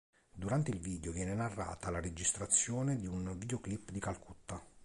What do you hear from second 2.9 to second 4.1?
di un videoclip di